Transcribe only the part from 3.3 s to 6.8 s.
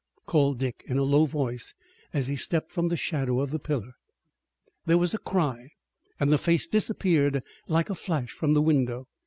of the pillar. There was a cry and the face